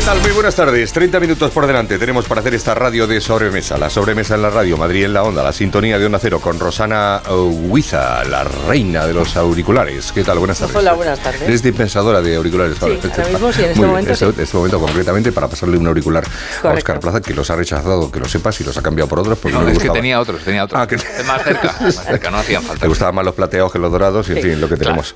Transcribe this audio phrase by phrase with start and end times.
[0.00, 0.20] ¿Qué tal?
[0.22, 0.92] Muy buenas tardes.
[0.94, 3.76] 30 minutos por delante tenemos para hacer esta radio de sobremesa.
[3.76, 6.58] La sobremesa en la radio, Madrid en la onda, la sintonía de Onda Cero con
[6.58, 10.10] Rosana Huiza, la reina de los auriculares.
[10.10, 10.38] ¿Qué tal?
[10.38, 10.74] Buenas tardes.
[10.74, 11.42] Hola, buenas tardes.
[11.42, 12.78] Eres dispensadora de auriculares.
[12.78, 14.24] Sí, ahora mismo sí, en este Muy momento bien, sí.
[14.24, 16.24] en este momento concretamente para pasarle un auricular
[16.64, 16.68] a.
[16.70, 19.38] Oscar Plaza, que los ha rechazado, que lo sepas, y los ha cambiado por otros
[19.38, 20.80] porque no, No, le es que tenía otros, tenía otros.
[20.80, 22.80] Ah, que- Más cerca, más cerca, no hacían falta.
[22.80, 25.14] Te gustaban más los plateados que los dorados y en Sí, fin, lo que tenemos.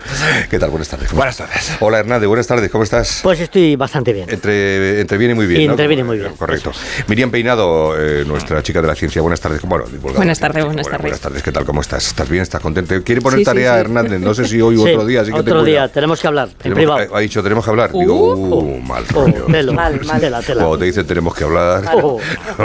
[0.50, 0.68] ¿Qué tal?
[0.68, 1.10] Buenas tardes.
[1.12, 1.72] Buenas tardes.
[1.80, 3.20] Hola Hernández, buenas tardes, ¿cómo estás?
[3.22, 4.28] Pues estoy bastante bien.
[4.28, 5.66] Entre, entreviene muy bien.
[5.66, 5.72] ¿no?
[5.72, 6.72] Entreviene muy bien, Correcto.
[7.08, 9.20] Miriam Peinado, eh, nuestra chica de la ciencia.
[9.22, 9.62] Buenas tardes.
[9.62, 9.84] Bueno,
[10.16, 11.00] Buenas tardes, buenas tardes.
[11.02, 11.64] Buenas tardes, ¿qué tal?
[11.64, 12.06] ¿Cómo estás?
[12.06, 12.42] ¿Estás bien?
[12.42, 12.94] ¿Estás contento?
[13.02, 13.80] ¿Quiere poner Sí, tarea sí.
[13.80, 14.20] Hernández?
[14.20, 16.48] No sé si hoy u Sí, otro día, así que otro día, tenemos que hablar,
[16.48, 17.16] en Tenemos- privado.
[17.16, 17.92] Ha dicho, tenemos que hablar.
[17.92, 19.44] Digo, uh, mal Oh, rollo.
[19.46, 20.20] telo, Mal, mal.
[20.20, 20.60] tela, tela.
[20.62, 21.84] Cuando te dicen tenemos que hablar.
[21.94, 22.20] Oh.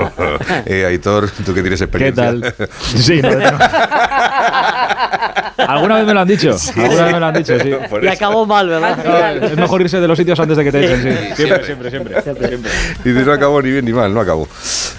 [0.65, 2.23] eh, Aitor, tú que tienes ¿Qué experiencia.
[2.25, 2.55] tal?
[2.95, 3.39] Sí, no, no.
[5.67, 6.55] ¿Alguna vez me lo han dicho?
[6.75, 7.59] ¿Alguna vez me lo han dicho?
[7.59, 7.71] Sí.
[8.01, 9.43] Y acabó mal, ¿verdad?
[9.43, 11.35] Es mejor irse de los sitios antes de que te echen, sí.
[11.35, 12.21] Siempre, siempre, siempre.
[12.21, 12.71] siempre.
[13.03, 14.47] Dices, no acabó ni bien ni mal, no acabó.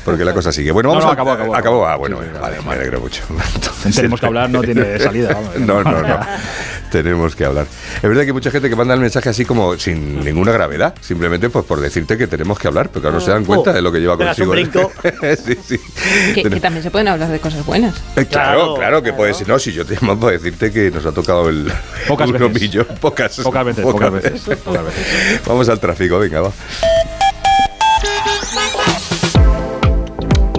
[0.04, 0.70] Porque la cosa sigue.
[0.72, 1.12] Bueno, No, vamos no, a.
[1.14, 1.86] acabó, acabó, acabó.
[1.86, 3.22] Ah, bueno, Sí, sí, vale, vale, me alegro mucho.
[3.54, 5.34] Entonces, Tenemos que hablar, no tiene salida.
[5.34, 5.50] vamos.
[5.60, 6.20] No, no, no.
[6.90, 7.66] Tenemos que hablar.
[7.96, 10.94] Es verdad que hay mucha gente que manda el mensaje así como sin ninguna gravedad,
[11.00, 13.82] simplemente pues por decirte que tenemos que hablar, porque no se dan cuenta Oh, de
[13.82, 14.54] lo que lleva consigo.
[15.44, 15.78] sí, sí.
[16.34, 17.94] Que, también se pueden hablar de cosas buenas.
[18.16, 19.16] Eh, Claro, Claro, claro, que claro.
[19.18, 19.48] puede ser.
[19.48, 21.70] No, si yo te llamo para decirte que nos ha tocado el.
[22.08, 22.60] Pocas veces.
[22.60, 23.36] millón, pocas.
[23.40, 24.40] Pocas veces, pocas veces.
[24.58, 25.40] Pocas veces.
[25.46, 26.52] Vamos al tráfico, venga, va.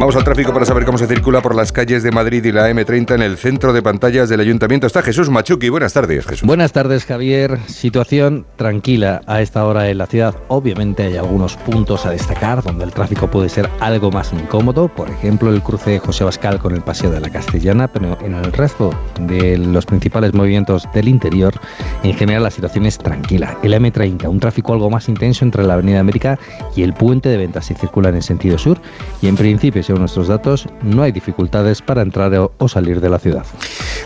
[0.01, 2.71] Vamos al tráfico para saber cómo se circula por las calles de Madrid y la
[2.71, 4.87] M30 en el centro de pantallas del Ayuntamiento.
[4.87, 5.69] Está Jesús Machuki.
[5.69, 6.47] Buenas tardes, Jesús.
[6.47, 7.59] Buenas tardes, Javier.
[7.67, 10.33] Situación tranquila a esta hora en la ciudad.
[10.47, 14.87] Obviamente hay algunos puntos a destacar donde el tráfico puede ser algo más incómodo.
[14.87, 18.33] Por ejemplo, el cruce de José Bascal con el Paseo de la Castellana, pero en
[18.33, 18.89] el resto
[19.19, 21.53] de los principales movimientos del interior,
[22.01, 23.55] en general la situación es tranquila.
[23.61, 26.39] El M30, un tráfico algo más intenso entre la Avenida América
[26.75, 28.81] y el puente de ventas si circulan en sentido sur.
[29.21, 33.09] Y en principio, según nuestros datos, no hay dificultades para entrar o o salir de
[33.09, 33.45] la ciudad.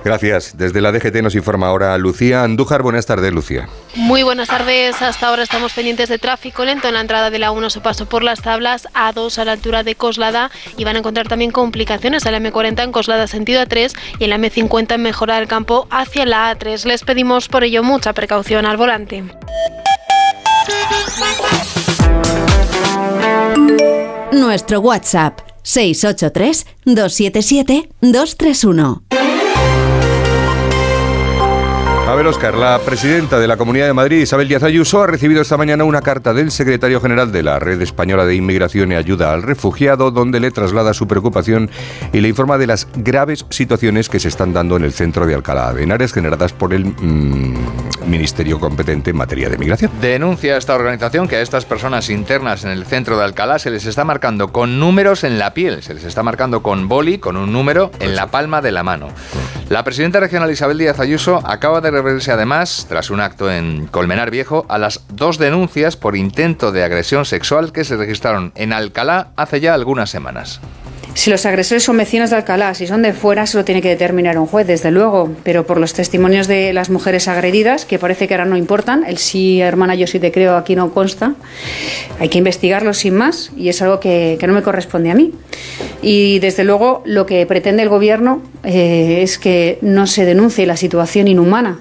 [0.04, 0.58] Gracias.
[0.58, 2.82] Desde la DGT nos informa ahora Lucía Andújar.
[2.82, 3.70] Buenas tardes, Lucía.
[3.96, 5.00] Muy buenas tardes.
[5.02, 8.08] Hasta ahora estamos pendientes de tráfico lento en la entrada de la 1 se pasó
[8.08, 12.26] por las tablas A2 a la altura de Coslada y van a encontrar también complicaciones
[12.26, 15.88] en la M40 en Coslada sentido A3 y en la M50 en Mejora del Campo
[15.92, 16.86] hacia la A3.
[16.86, 19.24] Les pedimos por ello mucha precaución al volante.
[24.32, 29.35] Nuestro WhatsApp 683 277 231.
[32.08, 35.42] A ver, Oscar, la presidenta de la Comunidad de Madrid, Isabel Díaz Ayuso, ha recibido
[35.42, 39.34] esta mañana una carta del secretario general de la Red Española de Inmigración y Ayuda
[39.34, 41.72] al Refugiado, donde le traslada su preocupación
[42.14, 45.34] y le informa de las graves situaciones que se están dando en el centro de
[45.34, 49.90] Alcalá de Henares, generadas por el mm, Ministerio competente en materia de migración.
[50.00, 53.88] Denuncia esta organización que a estas personas internas en el centro de Alcalá se les
[53.88, 57.52] está marcando con números en la piel, se les está marcando con boli, con un
[57.52, 59.08] número en la palma de la mano.
[59.70, 64.32] La presidenta regional Isabel Díaz Ayuso acaba de referirse además, tras un acto en Colmenar
[64.32, 69.30] Viejo, a las dos denuncias por intento de agresión sexual que se registraron en Alcalá
[69.36, 70.62] hace ya algunas semanas.
[71.16, 73.88] Si los agresores son vecinos de Alcalá, si son de fuera, eso lo tiene que
[73.88, 75.34] determinar un juez, desde luego.
[75.44, 79.18] Pero por los testimonios de las mujeres agredidas, que parece que ahora no importan, el
[79.18, 81.34] sí, hermana, yo sí te creo, aquí no consta,
[82.20, 85.32] hay que investigarlo sin más y es algo que, que no me corresponde a mí.
[86.02, 90.76] Y desde luego lo que pretende el Gobierno eh, es que no se denuncie la
[90.76, 91.80] situación inhumana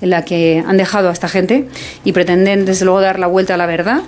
[0.00, 1.68] en la que han dejado a esta gente
[2.04, 4.00] y pretenden desde luego dar la vuelta a la verdad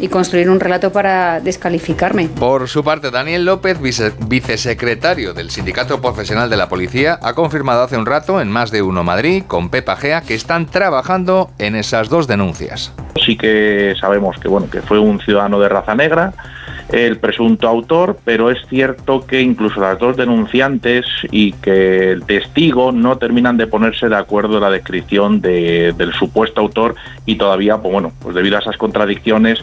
[0.00, 2.26] y construir un relato para descalificarme.
[2.28, 7.84] Por su parte, Daniel López, vice- vicesecretario del Sindicato Profesional de la Policía, ha confirmado
[7.84, 11.76] hace un rato en Más de Uno Madrid, con Pepa Gea, que están trabajando en
[11.76, 12.92] esas dos denuncias.
[13.24, 16.32] Sí que sabemos que bueno que fue un ciudadano de raza negra
[16.90, 22.92] el presunto autor, pero es cierto que incluso las dos denunciantes y que el testigo
[22.92, 26.94] no terminan de ponerse de acuerdo en la descripción de- del supuesto autor
[27.26, 29.58] y todavía, pues bueno, pues debido a esas contradicciones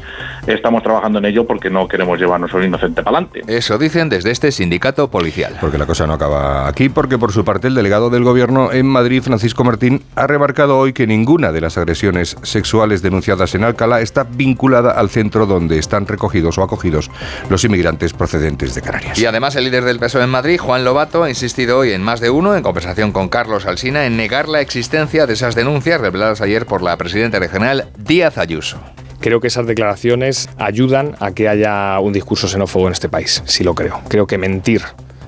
[0.48, 3.42] estamos trabajando en ello porque no queremos llevarnos a un inocente para adelante.
[3.48, 5.58] Eso dicen desde este sindicato policial.
[5.62, 8.88] Porque la cosa no acaba aquí, porque por su parte el delegado del gobierno en
[8.88, 14.02] Madrid, Francisco Martín, ha remarcado hoy que ninguna de las agresiones sexuales denunciadas en Alcalá
[14.02, 17.11] está vinculada al centro donde están recogidos o acogidos
[17.50, 19.20] los inmigrantes procedentes de Canarias.
[19.20, 22.20] Y además el líder del PSOE en Madrid, Juan Lobato, ha insistido hoy en más
[22.20, 26.42] de uno, en conversación con Carlos Alsina, en negar la existencia de esas denuncias reveladas
[26.42, 28.80] ayer por la presidenta regional Díaz Ayuso.
[29.20, 33.64] Creo que esas declaraciones ayudan a que haya un discurso xenófobo en este país, sí
[33.64, 34.02] lo creo.
[34.08, 34.82] Creo que mentir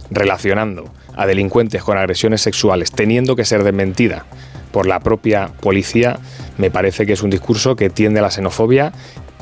[0.10, 4.26] relacionando a delincuentes con agresiones sexuales teniendo que ser desmentida
[4.72, 6.18] por la propia policía,
[6.58, 8.92] me parece que es un discurso que tiende a la xenofobia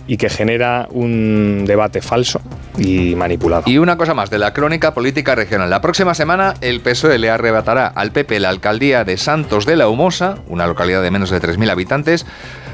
[0.08, 2.42] y que genera un debate falso
[2.78, 3.64] y manipulado.
[3.66, 5.70] Y una cosa más de la crónica política regional.
[5.70, 9.88] La próxima semana el PSOE le arrebatará al PP la alcaldía de Santos de la
[9.88, 12.26] Humosa, una localidad de menos de 3.000 habitantes,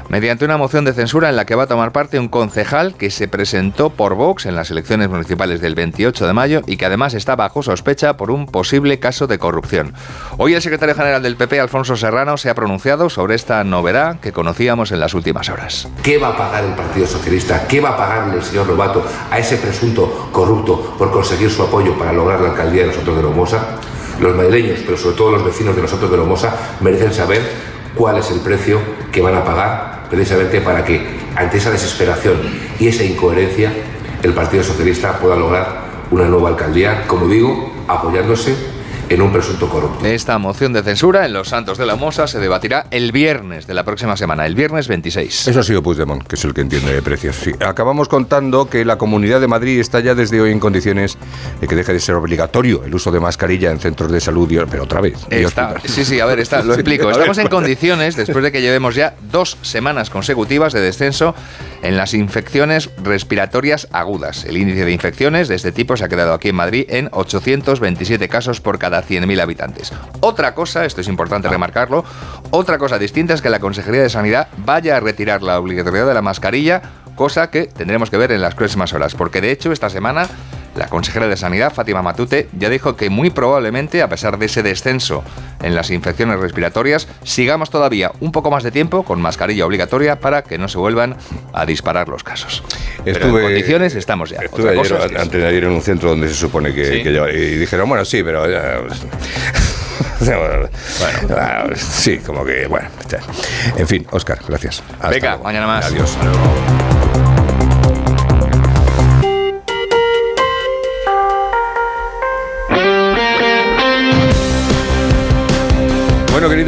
[0.08, 3.10] mediante una moción de censura en la que va a tomar parte un concejal que
[3.10, 7.14] se presentó por Vox en las elecciones municipales del 28 de mayo y que además
[7.14, 9.94] está bajo sospecha por un posible caso de corrupción.
[10.36, 14.32] Hoy el secretario general del PP, Alfonso Serrano, se ha pronunciado sobre esta novedad que
[14.32, 15.88] conocíamos en las últimas horas.
[16.02, 17.66] ¿Qué va a pagar el Partido Socialista?
[17.66, 21.98] ¿Qué va a pagarle el señor Lobato a ese presunto corrupto por conseguir su apoyo
[21.98, 23.76] para lograr la alcaldía de nosotros de Lomosa?
[24.20, 28.30] Los madrileños, pero sobre todo los vecinos de nosotros de Lomosa, merecen saber cuál es
[28.30, 28.78] el precio
[29.10, 31.04] que van a pagar precisamente para que
[31.34, 32.36] ante esa desesperación
[32.78, 33.72] y esa incoherencia
[34.22, 38.54] el Partido Socialista pueda lograr una nueva alcaldía, como digo, apoyándose
[39.08, 40.04] en un presunto corrupto.
[40.06, 43.74] Esta moción de censura en los Santos de la Mosa se debatirá el viernes de
[43.74, 45.48] la próxima semana, el viernes 26.
[45.48, 47.36] Eso ha sido Puigdemont, que es el que entiende de precios.
[47.36, 47.52] Sí.
[47.64, 51.16] Acabamos contando que la Comunidad de Madrid está ya desde hoy en condiciones
[51.60, 54.58] de que deje de ser obligatorio el uso de mascarilla en centros de salud, y-
[54.70, 55.14] pero otra vez.
[55.30, 55.92] y Está, hospitales.
[55.92, 57.10] sí, sí, a ver, está, lo explico.
[57.10, 61.34] Estamos en condiciones, después de que llevemos ya dos semanas consecutivas de descenso
[61.82, 64.44] en las infecciones respiratorias agudas.
[64.44, 68.28] El índice de infecciones de este tipo se ha quedado aquí en Madrid en 827
[68.28, 69.92] casos por cada 100.000 habitantes.
[70.20, 72.04] Otra cosa, esto es importante remarcarlo,
[72.50, 76.14] otra cosa distinta es que la Consejería de Sanidad vaya a retirar la obligatoriedad de
[76.14, 76.82] la mascarilla,
[77.14, 80.28] cosa que tendremos que ver en las próximas horas, porque de hecho esta semana
[80.78, 84.62] la consejera de Sanidad, Fátima Matute, ya dijo que muy probablemente, a pesar de ese
[84.62, 85.22] descenso
[85.62, 90.42] en las infecciones respiratorias, sigamos todavía un poco más de tiempo con mascarilla obligatoria para
[90.42, 91.16] que no se vuelvan
[91.52, 92.62] a disparar los casos.
[93.04, 94.38] Pero en condiciones estamos ya.
[94.38, 96.84] Estuve ayer, cosa es que- antes de ayer en un centro donde se supone que,
[96.84, 97.02] Sí.
[97.02, 98.48] que y dijeron, bueno, sí, pero...
[98.48, 100.68] ya, bueno,
[101.36, 102.88] ah, sí, como que, bueno.
[103.76, 104.82] En fin, Oscar, gracias.
[104.94, 105.44] Hasta Venga, luego.
[105.44, 105.86] mañana más.
[105.86, 106.16] Adiós.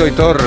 [0.01, 0.41] Querido Hitor,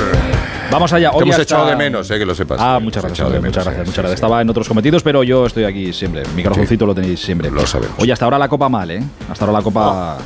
[0.70, 1.10] Vamos allá.
[1.10, 2.58] te hemos hasta- echado de menos, eh, que lo sepas.
[2.60, 3.64] Ah, muchas gracias, muchas gracias, sí, muchas
[3.94, 4.10] gracias.
[4.10, 4.14] sí.
[4.14, 6.22] Estaba en otros cometidos, pero yo estoy aquí siempre.
[6.34, 7.50] Mi corazoncito lo tenéis siempre.
[7.50, 7.94] Lo sabemos.
[7.98, 9.02] Oye, hasta ahora la copa mal, ¿eh?
[9.30, 10.16] Hasta ahora la copa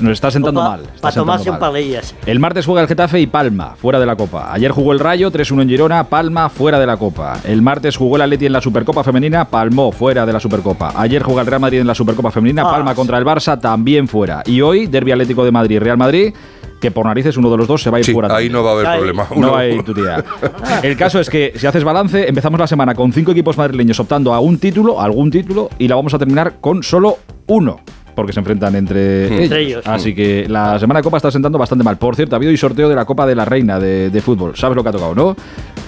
[0.00, 0.80] nos está sentando mal.
[0.80, 1.60] está Para sentando tomarse un mal.
[1.60, 2.14] par de ellas.
[2.24, 4.50] El martes juega el Getafe y Palma, fuera de la Copa.
[4.52, 7.38] Ayer jugó el Rayo, 3-1 en Girona, Palma, fuera de la Copa.
[7.44, 10.92] El martes jugó el Atleti en la Supercopa Femenina, Palmó, fuera de la Supercopa.
[10.96, 12.96] Ayer juega el Real Madrid en la Supercopa Femenina, Ah, Palma sí.
[12.96, 14.42] contra el Barça, también fuera.
[14.46, 16.32] Y hoy, Derby Atlético de Madrid, Real Madrid,
[16.80, 18.34] que por narices uno de los dos se va a ir Sí, fuera.
[18.34, 18.96] ahí no va a haber Ahí.
[18.98, 19.26] problema.
[19.36, 20.24] No hay tu tía.
[20.82, 24.32] El caso es que si haces balance, empezamos la semana con cinco equipos madrileños optando
[24.34, 27.80] a un título, a algún título, y la vamos a terminar con solo uno.
[28.20, 29.40] Porque se enfrentan entre, ellos.
[29.40, 29.86] Entre ellos.
[29.86, 31.96] Así que la semana de Copa está sentando bastante mal.
[31.96, 34.54] Por cierto, ha habido hoy sorteo de la Copa de la Reina de, de fútbol.
[34.56, 35.34] ¿Sabes lo que ha tocado, no?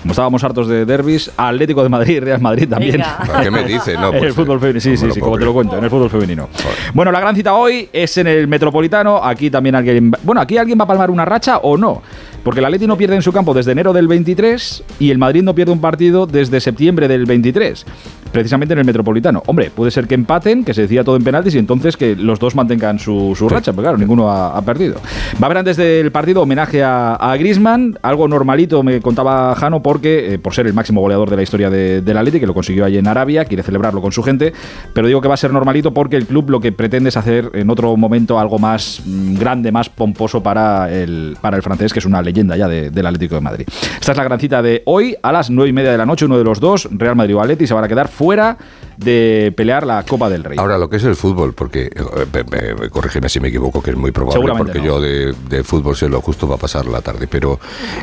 [0.00, 3.02] Como estábamos hartos de derbis, Atlético de Madrid y Real Madrid también.
[3.42, 3.94] ¿Qué me dice?
[3.94, 5.84] No, en pues, el fútbol femenino, sí, no sí, sí, como te lo cuento, en
[5.84, 6.48] el fútbol femenino.
[6.94, 9.22] Bueno, la gran cita hoy es en el Metropolitano.
[9.22, 10.10] Aquí también alguien.
[10.22, 12.00] Bueno, aquí alguien va a palmar una racha o no.
[12.42, 15.42] Porque el Atleti no pierde en su campo desde enero del 23 y el Madrid
[15.42, 17.86] no pierde un partido desde septiembre del 23.
[18.32, 19.42] Precisamente en el Metropolitano.
[19.46, 22.38] Hombre, puede ser que empaten, que se decía todo en penaltis y entonces que los
[22.40, 24.94] dos mantengan su, su racha, pero claro, ninguno ha, ha perdido.
[25.34, 29.82] Va a haber antes del partido homenaje a, a Griezmann, algo normalito, me contaba Jano,
[29.82, 32.54] porque eh, por ser el máximo goleador de la historia de- del Atleti, que lo
[32.54, 34.54] consiguió allí en Arabia, quiere celebrarlo con su gente,
[34.94, 37.50] pero digo que va a ser normalito porque el club lo que pretende es hacer
[37.52, 41.98] en otro momento algo más mm, grande, más pomposo para el, para el francés, que
[41.98, 43.66] es una leyenda ya de- del Atlético de Madrid.
[44.00, 46.24] Esta es la gran cita de hoy, a las 9 y media de la noche,
[46.24, 48.56] uno de los dos, Real Madrid o Atleti, se van a quedar fuera
[49.04, 50.58] de pelear la Copa del Rey.
[50.58, 53.90] Ahora, lo que es el fútbol, porque, eh, me- me- corrígeme si me equivoco, que
[53.90, 54.84] es muy probable, porque no.
[54.84, 57.58] yo de, de fútbol sé lo justo va a pasar la tarde, pero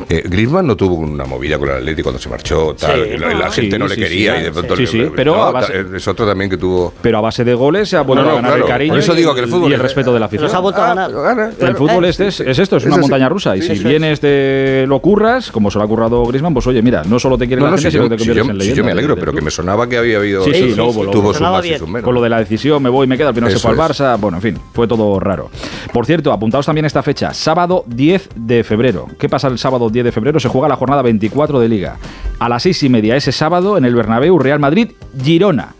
[0.09, 3.33] eh, Griezmann no tuvo una movida con el Atlético cuando se marchó, tal, Sí, la,
[3.33, 4.75] y la sí, gente no le quería sí, y de pronto...
[4.75, 6.93] sí, le- sí, pero no, a base- es otro también que tuvo...
[7.01, 8.93] Pero a base de goles se ha vuelto No, no, a ganar claro, el cariño
[8.93, 10.49] por eso y digo que el fútbol y el es- respeto de la afición.
[10.49, 11.11] se ha vuelto a ganar.
[11.11, 13.55] gana, El fútbol este es, es esto, es una montaña rusa.
[13.55, 17.03] Y si vienes de lo curras, como se lo ha currado Griezmann, pues oye, mira,
[17.05, 18.77] no solo te quiere No, la no, gente, si sino que te conviertes en leyenda.
[18.77, 20.43] yo me alegro, pero que me sonaba que había habido...
[20.45, 21.11] Sí, sí, sí, sí, luego.
[21.11, 22.03] tuvo Sonaba más y sus menos.
[22.03, 23.99] Con lo de la decisión, me voy, me quedo, al final se fue al es.
[23.99, 24.19] Barça.
[24.19, 25.49] Bueno, en fin, fue todo raro.
[25.93, 29.07] Por cierto, apuntaos también esta fecha, sábado 10 de febrero.
[29.17, 30.39] ¿Qué pasa el sábado 10 de febrero?
[30.39, 31.97] Se juega la jornada 24 de Liga.
[32.39, 34.91] A las seis y media ese sábado en el Bernabéu, Real Madrid,
[35.21, 35.75] Girona.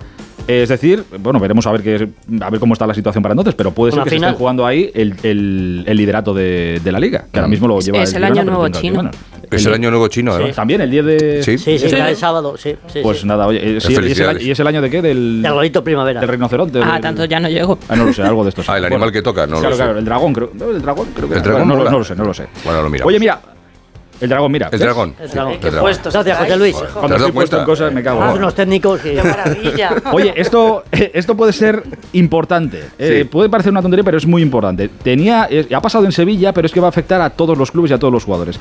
[0.49, 2.09] Es decir, bueno, veremos a ver, qué,
[2.41, 4.65] a ver cómo está la situación para entonces, pero puede ser que se estén jugando
[4.65, 8.13] ahí el, el- el liderato de, de la liga, que ahora mismo lo lleva es
[8.15, 9.11] el Girona, año nuevo chino.
[9.51, 10.35] Es el año nuevo chino, Sí.
[10.37, 10.55] además.
[10.55, 11.43] También el 10 de...
[11.43, 11.57] Sí.
[11.59, 12.75] Sí, sí, el sábado, sí.
[12.87, 13.27] sí, Pues sí.
[13.27, 14.43] nada, oye, eh, sí, y, es el, Felicidades.
[14.43, 15.01] y es el año de qué?
[15.03, 16.19] Del, El glorito primavera.
[16.19, 16.79] del rinoceronte.
[16.83, 17.77] Ah, del- tanto ya no llego.
[17.87, 18.63] Ah, no lo sé, algo de esto.
[18.63, 18.69] sí.
[18.71, 19.83] Ah, el animal que toca, no lo claro, sé.
[19.83, 20.51] claro, el dragón, creo.
[20.71, 22.47] El dragón, creo que ¿El dragón no, lo- no lo sé, no lo sé.
[22.65, 23.07] Bueno, lo miramos.
[23.09, 23.39] Oye, mira,
[24.21, 24.69] el dragón, mira.
[24.71, 25.15] El dragón.
[25.19, 25.53] El dragón.
[25.53, 25.91] El dragón.
[26.03, 26.77] Gracias, José Luis.
[26.77, 28.19] ¿Te has Cuando estoy puesto en cosas me cago.
[28.21, 29.21] Somos unos técnicos que...
[29.21, 29.91] maravilla!
[30.13, 31.83] Oye, esto, esto puede ser
[32.13, 32.83] importante.
[32.97, 33.23] Eh, Sí.
[33.25, 34.89] puede parecer una tontería, pero es muy importante.
[34.89, 37.71] Tenía, eh, ha pasado en Sevilla, pero es que va a afectar a todos los
[37.71, 38.59] clubes y a todos los jugadores.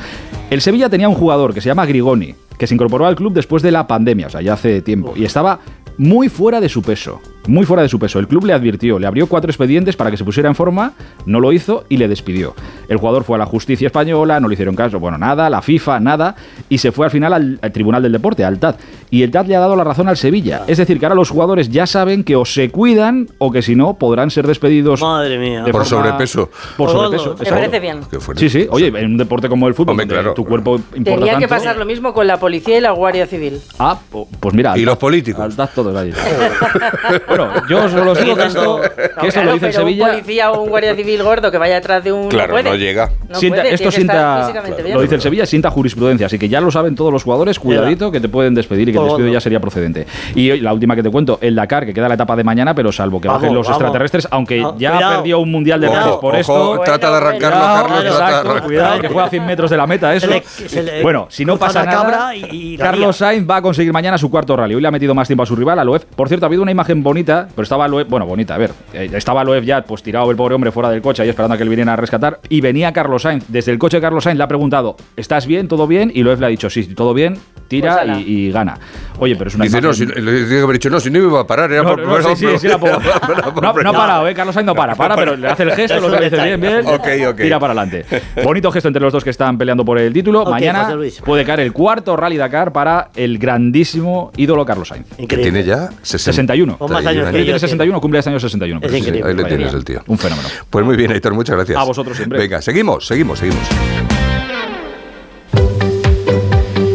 [0.50, 3.62] El Sevilla tenía un jugador que se llama Grigoni, que se incorporó al club después
[3.62, 5.61] de la pandemia, o sea, ya hace tiempo, y estaba
[5.99, 7.21] muy fuera de su peso.
[7.49, 8.19] Muy fuera de su peso.
[8.19, 10.93] El club le advirtió, le abrió cuatro expedientes para que se pusiera en forma,
[11.26, 12.55] no lo hizo y le despidió.
[12.88, 15.99] El jugador fue a la justicia española, no le hicieron caso, bueno, nada, la FIFA,
[16.00, 16.37] nada,
[16.69, 18.76] y se fue al final al, al Tribunal del Deporte, al TAD.
[19.11, 20.62] Y el TAD le ha dado la razón al Sevilla.
[20.67, 23.75] Es decir, que ahora los jugadores ya saben que o se cuidan o que si
[23.75, 25.00] no podrán ser despedidos.
[25.00, 25.62] Madre mía.
[25.64, 26.50] de Por forma- sobrepeso.
[26.76, 27.35] Por sobrepeso.
[27.40, 28.00] Me parece bien.
[28.37, 28.67] Sí, sí.
[28.71, 30.35] Oye, en un deporte como el fútbol, Hombre, claro.
[30.35, 33.59] tu cuerpo importa Tenía que pasar lo mismo con la policía y la Guardia Civil.
[33.78, 33.99] Ah,
[34.40, 34.76] pues mira.
[34.76, 35.40] ¿Y los políticos?
[35.43, 36.12] al TAD todos ahí.
[37.47, 40.04] bueno, yo solo os digo que esto, que esto Claro, lo dice el pero Sevilla.
[40.04, 42.28] un policía o un guardia civil gordo que vaya detrás de un...
[42.28, 42.71] Claro, no, puede.
[42.71, 43.11] no llega.
[43.28, 44.52] No Sienta- puede, esto sienta,
[44.92, 48.11] lo dice el Sevilla, sienta jurisprudencia, así que ya lo saben todos los jugadores, cuidadito
[48.11, 50.07] que te pueden despedir y que el despido ya sería procedente.
[50.35, 52.75] Y hoy, la última que te cuento, el Dakar, que queda la etapa de mañana,
[52.75, 53.80] pero salvo que Vamos, bajen los vamos.
[53.80, 55.16] extraterrestres, aunque Ah, ya cuidado.
[55.16, 56.80] perdió un mundial de Ojo, por ojo, esto.
[56.85, 58.04] trata de arrancarlo, Cuidado, Carlos.
[58.04, 58.62] exacto, arrancarlo.
[58.66, 60.28] cuidado, que fue a 100 metros de la meta eso.
[61.02, 62.33] Bueno, si no pasa nada,
[62.78, 64.75] Carlos Sainz va a conseguir mañana su cuarto rally.
[64.75, 66.04] Hoy le ha metido más tiempo a su rival, a Loeb.
[66.16, 69.11] Por cierto, ha habido una imagen bonita, pero estaba Loeb, bueno, bonita, a ver, eh,
[69.12, 71.64] estaba Loeb ya pues tirado el pobre hombre fuera del coche ahí esperando a que
[71.64, 73.44] le vinieran a rescatar y venía Carlos Sainz.
[73.49, 75.68] Desde el coche de Carlos Sainz le ha preguntado, ¿estás bien?
[75.68, 76.11] ¿Todo bien?
[76.14, 78.78] Y Loeb le ha dicho, sí, todo bien, tira Pues y, y gana.
[79.18, 81.18] Oye, pero es una Dice, no, si, le tiene que haber dicho, no, si no
[81.20, 84.35] me iba a parar, era no, por no, no, sí, no, no ha parado, ¿eh?
[84.35, 86.87] Carlos Sainz no para, para, pero le hace el gesto, lo que dice bien, bien,
[86.87, 87.37] Ok, ok.
[87.37, 88.04] tira para adelante.
[88.42, 90.44] Bonito gesto entre los dos que están peleando por el título.
[90.44, 95.06] Mañana puede caer el cuarto Rally Dakar para el grandísimo ídolo Carlos Sainz.
[95.16, 95.50] Que Increíble.
[95.52, 96.18] tiene ya 60.
[96.32, 96.76] 61.
[96.78, 97.59] O más años yo tiene tiene.
[97.59, 98.77] 61, cumple este año 61.
[98.79, 99.31] Es pero sí, increíble.
[99.31, 100.03] Ahí le vaya tienes el tío.
[100.07, 100.49] Un fenómeno.
[100.71, 101.79] Pues muy bien, Héctor, muchas gracias.
[101.79, 102.38] A vosotros siempre.
[102.38, 103.62] Venga, seguimos, seguimos, seguimos.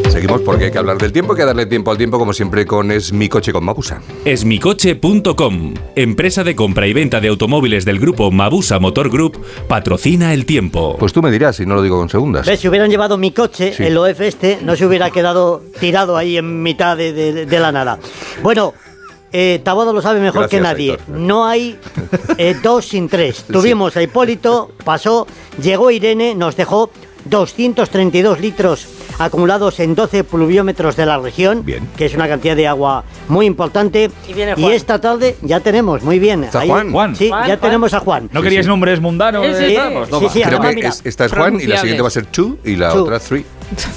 [0.10, 2.66] Seguimos porque hay que hablar del tiempo, hay que darle tiempo al tiempo, como siempre,
[2.66, 4.02] con Es mi coche con Mabusa.
[4.24, 10.46] Esmicoche.com, empresa de compra y venta de automóviles del grupo Mabusa Motor Group, patrocina el
[10.46, 10.96] tiempo.
[11.00, 12.46] Pues tú me dirás, si no lo digo con segundas.
[12.46, 12.60] ¿Ves?
[12.60, 13.84] Si hubieran llevado mi coche, Sí.
[13.84, 17.72] el OF este no se hubiera quedado tirado ahí en mitad de, de- de la
[17.72, 17.98] nada.
[18.44, 18.74] Bueno,
[19.34, 20.94] eh, Tabodo lo sabe mejor Gracias, que nadie.
[20.94, 21.18] Héctor.
[21.18, 21.78] No hay
[22.38, 23.44] eh, dos sin tres.
[23.52, 25.28] Tuvimos a Hipólito, pasó,
[25.62, 26.90] llegó Irene, nos dejó
[27.26, 28.88] 232 litros
[29.20, 31.88] acumulados en 12 pluviómetros de la región, Bien.
[31.98, 34.10] que es una cantidad de agua muy importante.
[34.28, 34.72] Y viene Juan.
[34.72, 36.44] esta tarde ya tenemos, muy bien.
[36.46, 36.92] ¿Está ahí- Juan?
[36.92, 37.16] Juan.
[37.16, 37.60] Sí, Juan, ya Juan.
[37.60, 38.30] tenemos a Juan.
[38.32, 38.70] ¿No Sí, queríais sí.
[38.70, 39.46] nombres mundanos?
[39.46, 39.76] Sí, sí, sí.
[39.76, 40.30] Sí, toma.
[40.30, 42.58] sí, Creo que mira, es- esta es Juan y la siguiente va a ser Two
[42.64, 43.04] y la Two.
[43.04, 43.46] otra Three.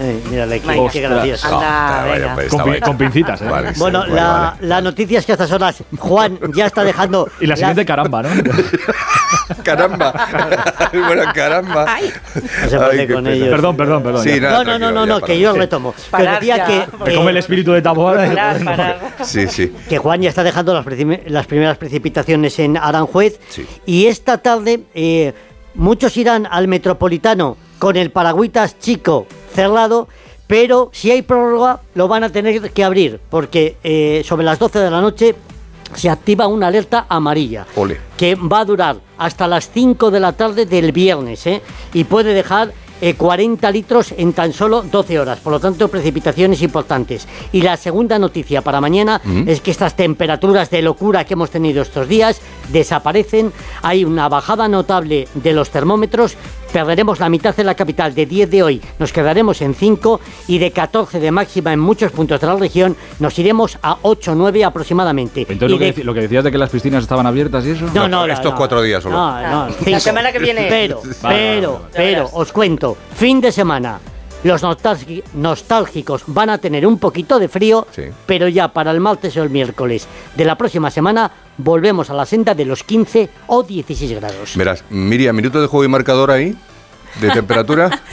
[0.00, 1.46] Eh, mírale, qué, gracioso.
[1.48, 2.34] Anda, vaya, venga.
[2.36, 3.46] pues, Con, con pincitas, ¿eh?
[3.50, 4.66] Vale, sí, Bueno, vale, la, vale.
[4.68, 7.28] la noticia es que a estas horas Juan ya está dejando.
[7.40, 8.28] Y la las- siguiente caramba, ¿no?
[9.64, 10.12] Caramba.
[10.92, 11.86] bueno, caramba.
[12.62, 13.48] No se puede Ay, con ellos.
[13.48, 14.22] perdón, perdón, perdón.
[14.22, 14.47] Sí, ya.
[14.50, 15.94] Nada, No, no, no, no, no, que yo retomo.
[16.10, 18.26] Parad decía que, Me come el espíritu de Taboada.
[18.26, 19.14] Parar, parar.
[19.22, 19.72] Sí, sí.
[19.88, 23.38] que Juan ya está dejando las, primeras precipitaciones en Aranjuez.
[23.48, 23.66] Sí.
[23.86, 25.32] Y esta tarde eh,
[25.74, 30.08] muchos irán al Metropolitano con el paragüitas chico cerrado.
[30.46, 34.78] Pero si hay prórroga, lo van a tener que abrir, porque eh, sobre las 12
[34.78, 35.34] de la noche
[35.94, 37.66] se activa una alerta amarilla.
[37.76, 38.00] Ole.
[38.16, 41.62] que va a durar hasta las 5 de la tarde del viernes ¿eh?
[41.92, 46.62] y puede dejar eh, 40 litros en tan solo 12 horas, por lo tanto precipitaciones
[46.62, 47.26] importantes.
[47.52, 51.82] Y la segunda noticia para mañana es que estas temperaturas de locura que hemos tenido
[51.82, 56.36] estos días desaparecen, hay una bajada notable de los termómetros,
[56.72, 60.58] perderemos la mitad de la capital de 10 de hoy, nos quedaremos en 5 y
[60.58, 64.64] de 14 de máxima en muchos puntos de la región nos iremos a 8 9
[64.64, 65.46] aproximadamente.
[65.48, 67.70] Entonces, lo que, de- deci- lo que decías de que las piscinas estaban abiertas y
[67.70, 67.86] eso.
[67.94, 68.56] no, no, no, estos no.
[68.58, 69.16] cuatro días solo.
[69.16, 70.66] No, no, La semana que viene.
[70.68, 71.84] Pero, Vale, vale, pero, vale.
[71.94, 73.98] pero, os cuento, fin de semana.
[74.44, 78.04] Los nostálgi- nostálgicos van a tener un poquito de frío, Sí.
[78.26, 82.24] pero ya para el martes o el miércoles de la próxima semana volvemos a la
[82.24, 84.52] senda de los 15 o 16 grados.
[84.56, 86.56] Verás, Miriam, minuto de juego y marcador ahí,
[87.20, 87.90] de temperatura.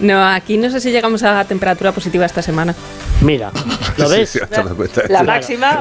[0.00, 2.74] No, aquí no sé si llegamos a temperatura positiva esta semana.
[3.20, 3.50] Mira,
[3.98, 4.30] ¿lo Sí, ves?
[4.30, 5.02] sí, te has dado cuenta.
[5.08, 5.80] La máxima,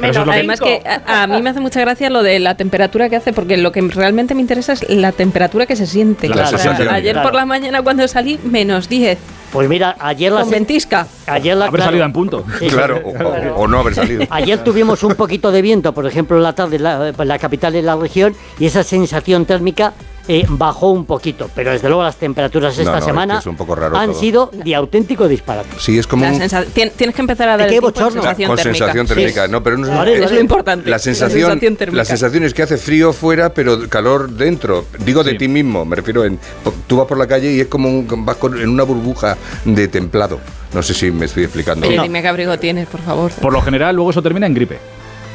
[0.00, 3.16] menos Además que a, a mí me hace mucha gracia lo de la temperatura que
[3.16, 6.28] hace, porque lo que realmente me interesa es la temperatura que se siente.
[6.28, 7.28] La O sea, sensación, ayer claro.
[7.28, 9.18] por la mañana cuando salí, menos 10.
[9.52, 11.06] Pues mira, ayer la Con ventisca.
[11.26, 12.44] Ayer la Haber salido en punto.
[12.58, 12.68] Sí, sí.
[12.68, 13.00] Claro,
[13.56, 14.24] o, no haber salido.
[14.30, 17.72] Ayer tuvimos un poquito de viento, por ejemplo, en la tarde en la, la capital
[17.72, 19.92] de la región, y esa sensación térmica
[20.28, 21.48] eh, bajó un poquito.
[21.54, 24.20] Pero desde luego las temperaturas esta no, semana es un poco raro han todo.
[24.20, 25.68] sido de auténtico disparate.
[25.78, 28.10] Sí, es como La un- sensa- tien- tienes que empezar a dar Qué bochorno.
[28.22, 28.78] sensación con térmica.
[28.78, 30.34] sensación térmica, no, pero no Vale, Es vale.
[30.34, 30.90] lo importante.
[30.90, 32.04] La sensación, la, sensación térmica.
[32.04, 34.84] sensación es que hace frío fuera, pero calor dentro.
[35.04, 36.38] Digo de ti mismo, me refiero en.
[36.86, 39.88] Tú vas por la calle y es como un, vas con- en una burbuja de
[39.88, 40.38] templado.
[40.74, 41.86] No sé si me estoy explicando.
[41.88, 43.30] Oye, dime qué abrigo tienes, por favor.
[43.32, 44.78] Por lo general, luego eso termina en gripe.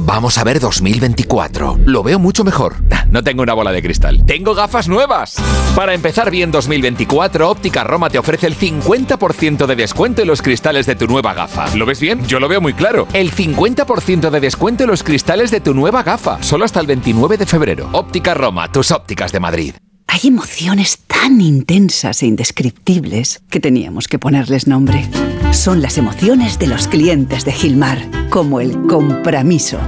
[0.00, 1.80] Vamos a ver 2024.
[1.84, 2.76] Lo veo mucho mejor.
[3.10, 4.24] No tengo una bola de cristal.
[4.26, 5.36] Tengo gafas nuevas.
[5.74, 10.86] Para empezar bien 2024, Óptica Roma te ofrece el 50% de descuento en los cristales
[10.86, 11.74] de tu nueva gafa.
[11.76, 12.24] ¿Lo ves bien?
[12.26, 13.06] Yo lo veo muy claro.
[13.12, 16.42] El 50% de descuento en los cristales de tu nueva gafa.
[16.42, 17.88] Solo hasta el 29 de febrero.
[17.92, 19.74] Óptica Roma, tus ópticas de Madrid.
[20.08, 25.08] Hay emociones tan intensas e indescriptibles que teníamos que ponerles nombre.
[25.56, 27.98] Son las emociones de los clientes de Gilmar,
[28.28, 29.78] como el compromiso.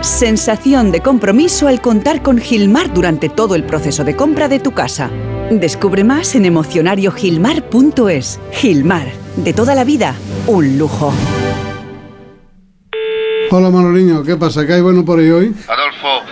[0.00, 4.70] Sensación de compromiso al contar con Gilmar durante todo el proceso de compra de tu
[4.70, 5.10] casa.
[5.50, 8.40] Descubre más en emocionariogilmar.es.
[8.52, 10.14] Gilmar, de toda la vida,
[10.46, 11.12] un lujo.
[13.50, 14.64] Hola Manoliño, ¿qué pasa?
[14.64, 15.52] ¿Qué hay bueno por ahí hoy?
[15.68, 16.22] Adolfo,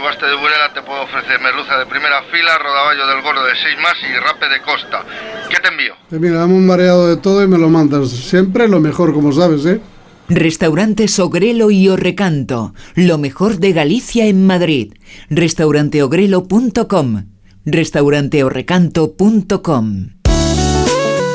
[0.00, 3.76] subasta de Burela te puedo ofrecer merluza de primera fila, rodaballo del gordo de 6
[3.82, 5.04] más y rape de costa.
[5.50, 5.92] ¿Qué te envío?
[6.10, 8.08] Eh, mira, dame un mareado de todo y me lo mandas.
[8.08, 9.82] Siempre lo mejor, como sabes, ¿eh?
[10.30, 14.94] Restaurantes Ogrelo y Orrecanto, lo mejor de Galicia en Madrid.
[15.28, 17.26] Restauranteogrelo.com,
[17.66, 20.08] restauranteorrecanto.com.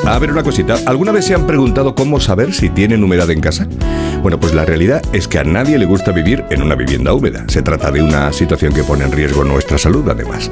[0.04, 3.40] A ver una cosita, ¿alguna vez se han preguntado cómo saber si tienen humedad en
[3.40, 3.68] casa?
[4.26, 7.44] Bueno, pues la realidad es que a nadie le gusta vivir en una vivienda húmeda.
[7.46, 10.50] Se trata de una situación que pone en riesgo nuestra salud, además.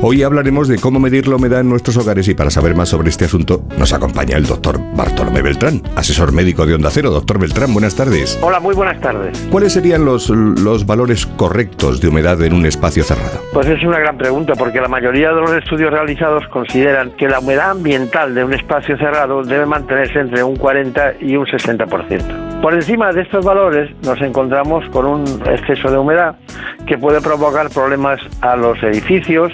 [0.00, 3.08] Hoy hablaremos de cómo medir la humedad en nuestros hogares y para saber más sobre
[3.08, 7.10] este asunto nos acompaña el doctor Bartolomé Beltrán, asesor médico de Onda Cero.
[7.10, 8.38] Doctor Beltrán, buenas tardes.
[8.42, 9.36] Hola, muy buenas tardes.
[9.50, 13.40] ¿Cuáles serían los, los valores correctos de humedad en un espacio cerrado?
[13.52, 17.40] Pues es una gran pregunta porque la mayoría de los estudios realizados consideran que la
[17.40, 22.45] humedad ambiental de un espacio cerrado debe mantenerse entre un 40 y un 60%.
[22.62, 26.36] Por encima de estos valores nos encontramos con un exceso de humedad
[26.86, 29.52] que puede provocar problemas a los edificios,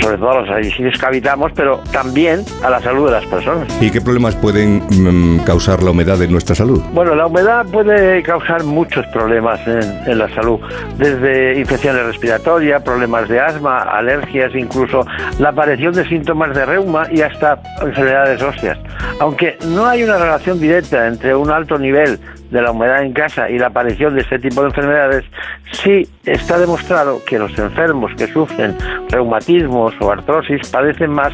[0.00, 3.68] sobre todo a los edificios que habitamos, pero también a la salud de las personas.
[3.80, 6.82] ¿Y qué problemas pueden mm, causar la humedad en nuestra salud?
[6.92, 10.60] Bueno, la humedad puede causar muchos problemas en, en la salud,
[10.96, 15.06] desde infecciones respiratorias, problemas de asma, alergias, incluso
[15.38, 18.78] la aparición de síntomas de reuma y hasta enfermedades óseas.
[19.20, 22.18] Aunque no hay una relación directa entre un alto nivel
[22.52, 25.24] de la humedad en casa y la aparición de este tipo de enfermedades,
[25.72, 28.76] sí está demostrado que los enfermos que sufren
[29.08, 31.32] reumatismos o artrosis padecen más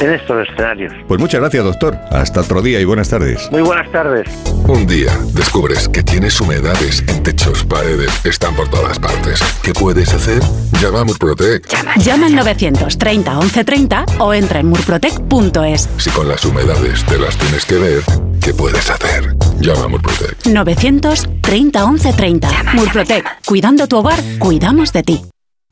[0.00, 0.92] en estos escenarios.
[1.06, 1.96] Pues muchas gracias, doctor.
[2.10, 3.48] Hasta otro día y buenas tardes.
[3.52, 4.26] Muy buenas tardes.
[4.66, 9.40] Un día descubres que tienes humedades en techos, paredes, están por todas partes.
[9.62, 10.42] ¿Qué puedes hacer?
[10.80, 11.68] Llama a Murprotec.
[11.98, 15.88] Llama al 930 1130 o entra en murprotec.es.
[15.98, 18.02] Si con las humedades te las tienes que ver,
[18.44, 19.34] ¿qué puedes hacer?
[19.58, 20.46] Llama a Murprotec.
[20.46, 22.48] 930 1130.
[22.74, 23.24] Murprotec.
[23.46, 25.33] Cuidando tu hogar, cuidamos de ti.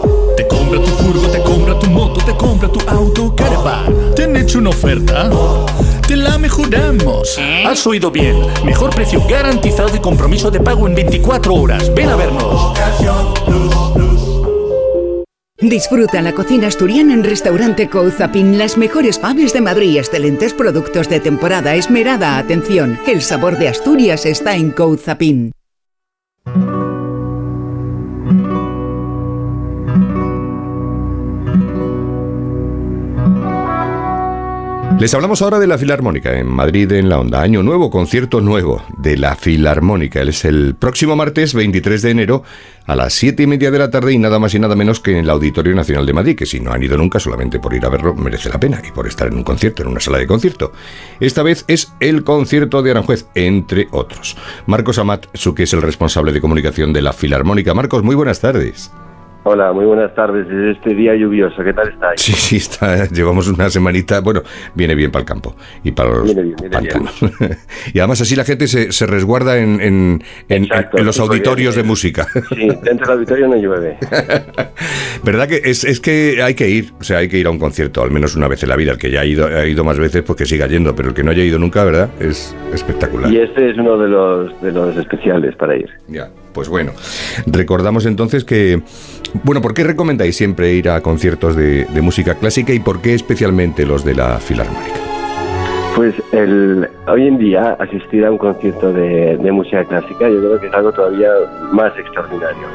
[0.51, 4.13] compra tu furgo, te compra tu moto, te compra tu auto, caravan.
[4.15, 5.29] ¿Te han hecho una oferta?
[6.07, 7.39] Te la mejoramos.
[7.65, 8.35] Has oído bien.
[8.65, 11.93] Mejor precio garantizado y compromiso de pago en 24 horas.
[11.95, 12.73] Ven a vernos.
[15.61, 21.19] Disfruta la cocina asturiana en Restaurante Couzapin, las mejores faves de Madrid, excelentes productos de
[21.19, 22.99] temporada, esmerada atención.
[23.05, 25.51] El sabor de Asturias está en Couzapin.
[35.01, 37.41] Les hablamos ahora de la Filarmónica en Madrid en la Onda.
[37.41, 40.21] Año nuevo, concierto nuevo de la Filarmónica.
[40.21, 42.43] Es el próximo martes 23 de enero
[42.85, 45.13] a las 7 y media de la tarde y nada más y nada menos que
[45.13, 47.83] en el Auditorio Nacional de Madrid, que si no han ido nunca solamente por ir
[47.83, 50.27] a verlo merece la pena y por estar en un concierto, en una sala de
[50.27, 50.71] concierto.
[51.19, 54.37] Esta vez es el concierto de Aranjuez, entre otros.
[54.67, 57.73] Marcos Amat, su que es el responsable de comunicación de la Filarmónica.
[57.73, 58.91] Marcos, muy buenas tardes.
[59.43, 60.45] Hola, muy buenas tardes.
[60.47, 62.21] Es este día lluvioso, ¿qué tal estáis?
[62.21, 64.43] Sí, sí, está, llevamos una semanita, bueno,
[64.75, 67.19] viene bien para el campo y para los Viene bien, viene pantanos.
[67.93, 71.73] y además así la gente se, se resguarda en, en- en- Exacto, en los auditorios
[71.75, 72.27] de música.
[72.49, 73.97] Sí, dentro del auditorio no llueve.
[75.23, 76.91] ¿Verdad que es, es que hay que ir?
[76.99, 78.91] O sea, hay que ir a un concierto al menos una vez en la vida.
[78.91, 81.15] El que ya ha ido, ha ido más veces, pues que siga yendo, pero el
[81.15, 82.09] que no haya ido nunca, ¿verdad?
[82.19, 83.31] Es espectacular.
[83.31, 85.89] Y este es uno de los, de los especiales para ir.
[86.07, 86.91] Ya, pues bueno.
[87.45, 88.81] Recordamos entonces que,
[89.43, 93.85] bueno, ¿por qué recomendáis siempre ir a conciertos de, música clásica y por qué especialmente
[93.85, 94.99] los de la Filarmónica?
[95.95, 100.59] Pues el, hoy en día asistir a un concierto de, de música clásica yo creo
[100.59, 101.29] que es algo todavía
[101.73, 102.67] más extraordinario,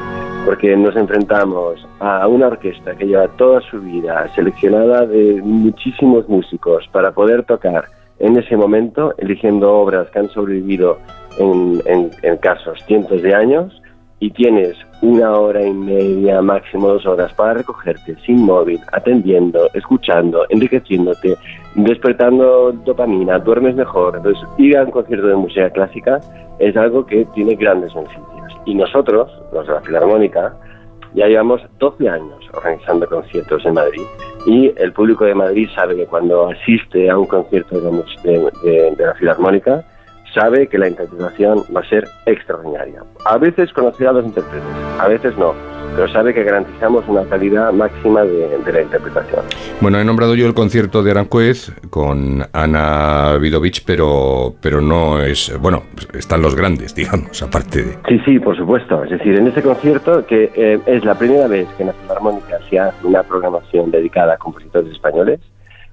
[0.45, 6.87] porque nos enfrentamos a una orquesta que lleva toda su vida seleccionada de muchísimos músicos
[6.91, 7.85] para poder tocar
[8.19, 10.97] en ese momento, eligiendo obras que han sobrevivido
[11.39, 13.81] en, en- en casos cientos de años,
[14.19, 20.43] y tienes una hora y media, máximo dos horas para recogerte sin móvil, atendiendo, escuchando,
[20.49, 21.37] enriqueciéndote,
[21.75, 24.15] despertando dopamina, duermes mejor.
[24.17, 26.19] Entonces, ir a un concierto de música clásica
[26.59, 28.25] es algo que tiene grandes beneficios.
[28.65, 30.55] Y nosotros, los de la Filarmónica,
[31.13, 34.01] ya llevamos 12 años organizando conciertos en Madrid
[34.45, 37.91] y el público de Madrid sabe que cuando asiste a un concierto de,
[38.23, 39.83] de- de- de la Filarmónica,
[40.37, 43.01] sabe que la interpretación va a ser extraordinaria.
[43.25, 44.63] A veces conocerá a los intérpretes,
[44.99, 45.53] a veces no,
[45.95, 49.41] pero sabe que garantizamos una calidad máxima de, de la interpretación.
[49.81, 55.57] Bueno, he nombrado yo el concierto de Aranjuez con Ana Vidovich, pero, pero no es.
[55.59, 57.97] Bueno, están los grandes, digamos, aparte de.
[58.07, 59.03] Sí, sí, por supuesto.
[59.03, 62.59] Es decir, en ese concierto, que eh, es la primera vez que en la Filarmónica
[62.69, 65.39] se hace una programación dedicada a compositores españoles,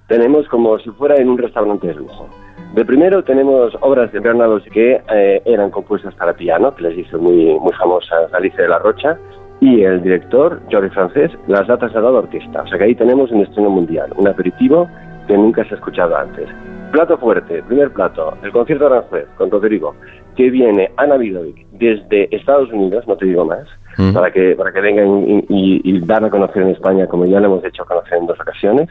[0.07, 2.29] tenemos como si fuera en un restaurante de lujo.
[2.75, 7.19] De primero tenemos obras de Bernardo que eh, eran compuestas para piano, que les hizo
[7.19, 9.17] muy, muy famosas Alicia de la Rocha,
[9.61, 12.63] y el director, Jordi Francés, las ha trasladado a orquesta.
[12.63, 14.89] O sea que ahí tenemos un estreno mundial, un aperitivo
[15.29, 16.49] que nunca se ha escuchado antes.
[16.91, 19.95] Plato fuerte, primer plato, el concierto de Aranjuez con Rodrigo,
[20.37, 23.67] que viene Ana Vidovic desde Estados Unidos, no te digo más,
[24.13, 27.41] para que para que vengan y, y, y dar a conocer en España, como ya
[27.41, 28.91] lo hemos hecho conocer en dos ocasiones.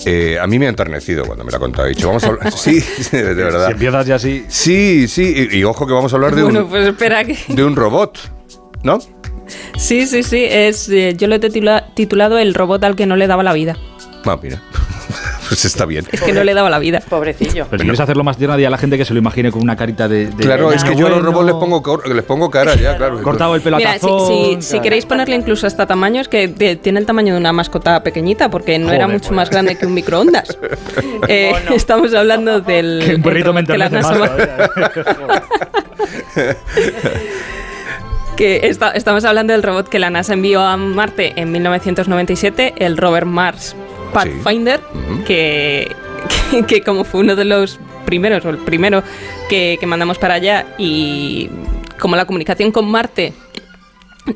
[0.04, 1.86] eh, a mí me ha enternecido cuando me la ha contado.
[1.86, 2.52] He dicho, vamos a hablar.
[2.56, 3.66] Sí, de verdad.
[3.68, 4.44] Si empiezas ya así.
[4.48, 7.38] Sí, sí, y, y ojo que vamos a hablar de, Bueno, un, pues espera que...
[7.48, 8.18] de un robot,
[8.82, 8.98] ¿no?
[9.76, 10.44] Sí, sí, sí.
[10.44, 13.52] Es, eh, yo lo he titula- titulado El robot al que no le daba la
[13.52, 13.76] vida.
[14.24, 14.60] Ah, mira.
[15.52, 16.06] Pues está bien.
[16.10, 17.00] Es que no le daba la vida.
[17.06, 17.66] Pobrecillo.
[17.68, 19.60] Pero si quieres hacerlo más tierno, di a la gente que se lo imagine con
[19.60, 20.26] una carita de.
[20.28, 22.96] de- Claro, de es que yo a los robots les pongo, les pongo cara ya,
[22.96, 23.20] claro.
[23.22, 24.82] Cortado el pelo a Mira, tazón, si- si claro.
[24.82, 28.78] queréis ponerle incluso hasta tamaño, es que tiene el tamaño de una mascota pequeñita, porque
[28.78, 29.36] no era mucho pues.
[29.36, 30.56] más grande que un microondas.
[31.28, 33.02] Eh, Estamos hablando del.
[33.04, 34.32] Que un perrito me robot
[38.36, 42.96] que esta- estamos hablando del robot que la NASA envió a Marte en 1997, el
[42.96, 43.76] rover Mars
[44.12, 44.80] Pathfinder,
[45.26, 45.94] que,
[46.50, 49.02] que, que como fue uno de los primeros, o el primero
[49.48, 51.48] que, que mandamos para allá, y
[51.98, 53.32] como la comunicación con Marte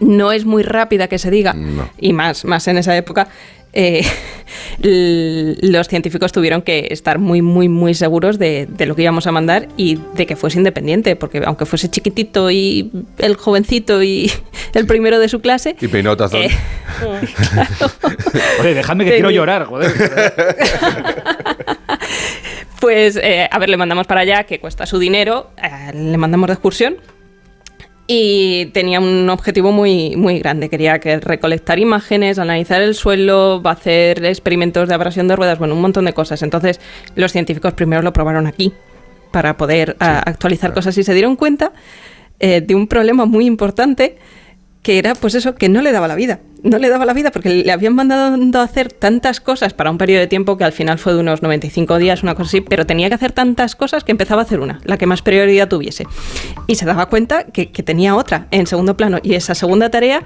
[0.01, 1.55] no es muy rápida que se diga,
[1.99, 3.29] y más, más en esa época,
[3.73, 4.05] eh,
[5.61, 9.33] los científicos tuvieron que estar muy, muy, muy seguros de, de lo que íbamos a
[9.33, 14.33] mandar y de que fuese independiente, porque aunque fuese chiquitito y el jovencito y
[14.75, 16.43] el primero de su clase, Y peinado tazón.
[16.43, 16.51] Eh,
[18.61, 19.93] Oye, dejadme que quiero llorar, joder.
[22.81, 26.47] Pues, eh, a ver, le mandamos para allá, que cuesta su dinero, eh, le mandamos
[26.49, 26.97] de excursión.
[28.07, 30.69] Y tenía un objetivo muy, muy grande.
[30.69, 35.59] Quería que recolectar imágenes, analizar el suelo, va a hacer experimentos de abrasión de ruedas,
[35.59, 36.43] bueno, un montón de cosas.
[36.43, 36.81] Entonces,
[37.17, 38.73] los científicos primero lo probaron aquí
[39.33, 41.73] para poder a, actualizar cosas y se dieron cuenta
[42.39, 44.17] eh, de un problema muy importante
[44.87, 46.39] que era pues eso, que no le daba la vida.
[46.63, 49.99] No le daba la vida porque le habían mandado a hacer tantas cosas para un
[49.99, 52.87] periodo de tiempo que al final fue de unos 95 días, una cosa así, pero
[52.87, 56.07] tenía que hacer tantas cosas que empezaba a hacer una, la que más prioridad tuviese.
[56.69, 59.19] Y se daba cuenta que, que tenía otra en segundo plano.
[59.25, 60.23] Y esa segunda tarea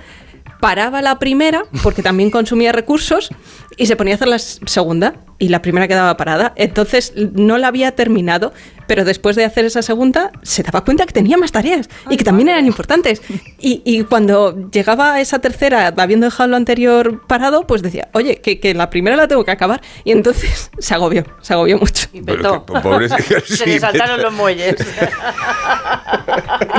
[0.60, 3.30] paraba la primera porque también consumía recursos
[3.78, 6.52] y se ponía a hacer la segunda y la primera quedaba parada.
[6.54, 8.52] Entonces no la había terminado,
[8.86, 12.24] pero después de hacer esa segunda se daba cuenta que tenía más tareas y que
[12.24, 13.22] también eran importantes.
[13.58, 18.36] Y, y cuando llegaba a esa tercera, habiendo dejado lo anterior parado, pues decía, oye,
[18.36, 19.80] que, que la primera la tengo que acabar.
[20.04, 22.06] Y entonces se agobió, se agobió mucho.
[22.24, 24.28] Pero que, pobrecita, Se sí, le saltaron petó.
[24.28, 24.76] los muelles.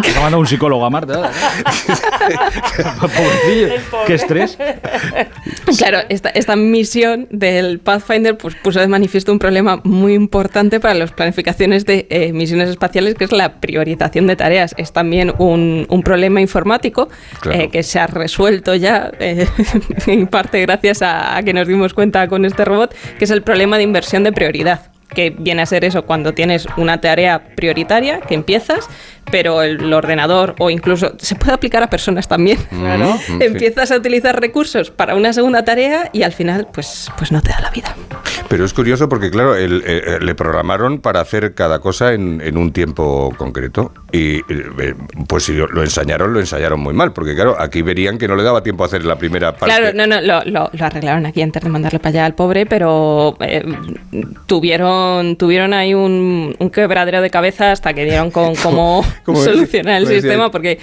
[0.03, 1.31] Se ha mandado un psicólogo a Marta.
[2.99, 3.69] Pobrecillo.
[4.07, 4.57] Qué estrés.
[5.77, 10.93] Claro, esta, esta misión del Pathfinder pues, puso de manifiesto un problema muy importante para
[10.93, 14.73] las planificaciones de eh, misiones espaciales, que es la priorización de tareas.
[14.77, 17.09] Es también un, un problema informático
[17.39, 17.59] Claro.
[17.59, 19.47] eh, que se ha resuelto ya, eh,
[20.07, 23.41] en parte gracias a, a que nos dimos cuenta con este robot, que es el
[23.41, 28.21] problema de inversión de prioridad que viene a ser eso cuando tienes una tarea prioritaria
[28.21, 28.87] que empiezas,
[29.29, 32.57] pero el ordenador o incluso se puede aplicar a personas también.
[32.81, 33.13] Claro.
[33.13, 33.37] Mm, sí.
[33.41, 37.49] Empiezas a utilizar recursos para una segunda tarea y al final pues, pues no te
[37.51, 37.95] da la vida.
[38.49, 42.41] Pero es curioso porque, claro, el- eh, eh, le programaron para hacer cada cosa en,
[42.41, 43.93] en un tiempo concreto.
[44.11, 44.95] Y eh,
[45.27, 47.13] pues si lo, lo ensañaron, lo ensayaron muy mal.
[47.13, 49.73] Porque, claro, aquí verían que no le daba tiempo a hacer la primera parte.
[49.75, 52.65] Claro, no, no, lo, lo- lo arreglaron aquí antes de mandarle para allá al pobre,
[52.65, 53.63] pero eh,
[54.47, 59.95] tuvieron, tuvieron ahí un, un quebradero de cabeza hasta que dieron con cómo Como solucionar
[60.01, 60.79] el decía- sistema, porque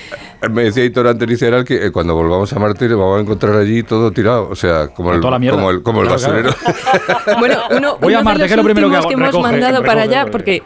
[0.50, 3.82] Me decía Hitor antes que eh, cuando volvamos a Marte le vamos a encontrar allí
[3.82, 4.48] todo tirado.
[4.50, 6.42] O sea, como el, como el, como el Claro, claro.
[6.50, 7.38] basurero.
[7.38, 9.14] Bueno, uno, Voy a Marte, de que es los lo primero que últimos hago, que,
[9.14, 10.62] hemos recoge, mandado para recoge, allá, porque-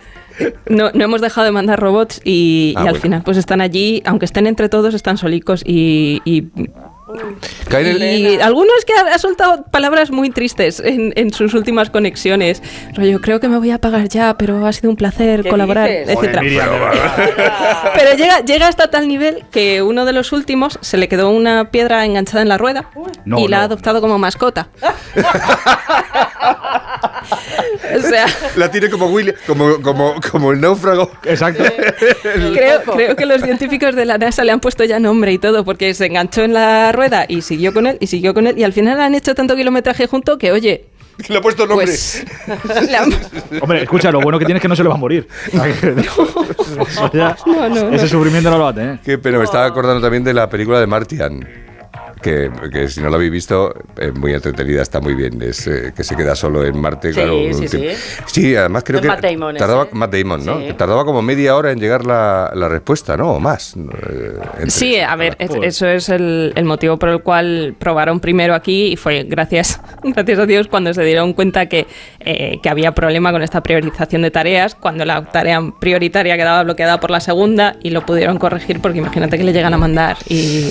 [0.68, 3.01] no, no hemos dejado de mandar robots y, Ah, y al bueno.
[3.03, 6.20] final pues están allí, aunque estén entre todos, están solicos y...
[7.81, 12.62] y algunos que ha, soltado palabras muy tristes en, en sus últimas conexiones.
[12.94, 15.88] Rollo, creo que me voy a apagar ya, pero ha sido un placer ¿Qué colaborar,
[15.88, 16.14] de
[17.94, 21.70] Pero llega, llega hasta tal nivel que uno de los últimos se le quedó una
[21.70, 22.90] piedra enganchada en la rueda
[23.25, 24.68] No, y la ha no, adoptado como mascota.
[27.96, 28.26] o sea,
[28.57, 31.11] La tiene como Willy, como, como, como el náufrago.
[31.24, 31.64] Exacto.
[32.55, 35.64] creo, creo que los científicos de la NASA le han puesto ya nombre y todo
[35.64, 38.64] porque se enganchó en la rueda y siguió con él y siguió con él y
[38.64, 40.87] al final han hecho tanto kilometraje junto que, oye,
[41.28, 41.87] Le ha puesto nombre.
[41.87, 42.24] pues
[43.61, 45.28] Hombre, escucha, lo bueno que tiene es que no se le va a morir.
[45.52, 45.64] No,
[47.44, 47.88] no, no.
[47.94, 48.98] Ese sufrimiento no lo va a tener.
[49.05, 51.71] Qué pena, me estaba acordando también de la película de Martian.
[52.22, 55.42] Que, que si no la habéis visto, es muy entretenida, está muy bien.
[55.42, 57.35] Es eh, que se queda solo en Marte, Sí, claro.
[57.52, 57.88] sí, sí.
[58.26, 59.08] Sí, además creo Es que.
[59.08, 59.94] Matt Damon tardaba, ese.
[59.94, 60.58] Matt Damon, ¿no?
[60.61, 63.32] Que tardaba como media hora en llegar la, la respuesta, ¿no?
[63.32, 63.74] O más.
[63.76, 65.64] eh, entre- Sí, a ver, es- Joder.
[65.64, 70.38] eso es el, el motivo por el cual probaron primero aquí y fue gracias, gracias
[70.38, 71.87] a Dios cuando se dieron cuenta que,
[72.20, 77.00] eh, que había problema con esta priorización de tareas, cuando la tarea prioritaria quedaba bloqueada
[77.00, 80.70] por la segunda y lo pudieron corregir porque imagínate que le llegan a mandar y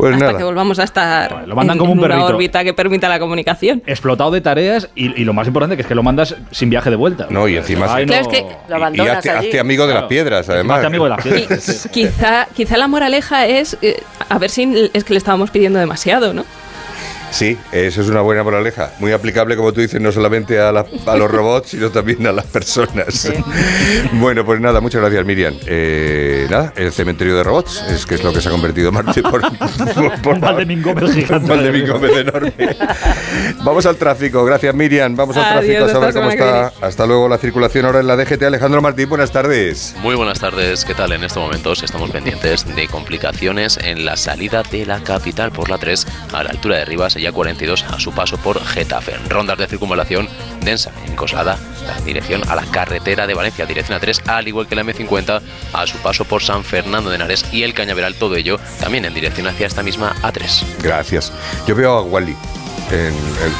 [0.00, 0.38] Pues hasta nada.
[0.38, 2.26] que volvamos a estar lo mandan en, como un en una perrito.
[2.34, 3.82] órbita que permita la comunicación.
[3.86, 6.90] Explotado de tareas y, y lo más importante que es que lo mandas sin viaje
[6.90, 7.26] de vuelta.
[7.30, 7.86] No, y encima.
[7.94, 8.30] Ay, Claro, no.
[8.30, 10.76] es que- Lo y hazte, hazte amigo de las piedras, además.
[10.76, 15.04] Hazte amigo de las Y quizá, quizá la moraleja es, eh, a ver si es
[15.04, 16.44] que le estábamos pidiendo demasiado, ¿no?
[17.30, 18.90] Sí, eso es una buena moraleja.
[18.98, 22.32] Muy aplicable, como tú dices, no solamente a, la- a los robots, sino también a
[22.32, 23.30] las personas.
[24.12, 25.54] Bueno, pues nada, muchas gracias, Miriam.
[25.66, 29.22] Eh, nada, el cementerio de robots, es que es lo que se ha convertido Marte
[29.22, 29.40] por,
[29.94, 31.36] por, por Valdemín Gómez gigante.
[31.44, 32.52] Un Valdemín Gómez enorme.
[33.64, 35.16] Vamos al tráfico, gracias Miriam.
[35.16, 36.72] Vamos al Adiós, tráfico a saber hasta cómo está.
[36.86, 38.42] Hasta luego la circulación ahora en la DGT.
[38.42, 39.94] Alejandro Martín, buenas tardes.
[40.02, 41.12] Muy buenas tardes, ¿qué tal?
[41.12, 45.78] En estos momentos estamos pendientes de complicaciones en la salida de la capital por la
[45.78, 49.16] 3 a la altura de Rivas y A42 a su paso por Getafe.
[49.28, 50.28] Rondas de circunvalación
[50.62, 51.58] densa en Coslada,
[51.98, 55.40] en dirección a la carretera de Valencia, dirección A3, al igual que la M50
[55.72, 59.14] a su paso por San Fernando de Henares y el Cañaveral, todo ello también en
[59.14, 60.64] dirección hacia esta misma A3.
[60.82, 61.32] Gracias.
[61.66, 62.36] Yo veo a Wally.
[62.90, 63.14] En el,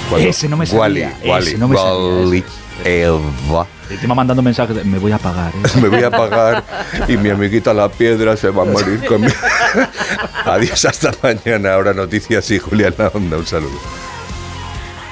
[0.08, 2.44] cuando- Ese no me Wally, salía, Wally, ese no me salía, Wally,
[2.84, 3.66] Eva.
[3.90, 5.52] Encima mandando mensajes de, me voy a pagar.
[5.54, 5.68] ¿eh".
[5.80, 6.64] Me voy a apagar
[7.08, 9.34] y mi amiguita la piedra se va a morir conmigo.
[10.44, 11.74] Adiós, hasta mañana.
[11.74, 13.36] Ahora noticias y Julián La Onda.
[13.38, 13.78] Un saludo.